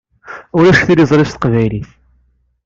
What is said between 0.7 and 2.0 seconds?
tiliẓri s teqbaylit.